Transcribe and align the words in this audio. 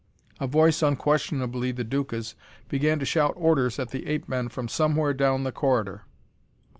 A 0.39 0.47
voice 0.47 0.81
unquestionably 0.81 1.71
the 1.71 1.83
Duca's 1.83 2.33
began 2.67 2.97
to 2.97 3.05
shout 3.05 3.33
orders 3.37 3.77
at 3.77 3.91
the 3.91 4.07
ape 4.07 4.27
men 4.27 4.49
from 4.49 4.67
somewhere 4.67 5.13
down 5.13 5.43
the 5.43 5.51
corridor! 5.51 6.05